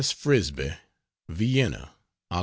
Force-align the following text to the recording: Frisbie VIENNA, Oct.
Frisbie 0.15 0.73
VIENNA, 1.29 1.91
Oct. 2.33 2.39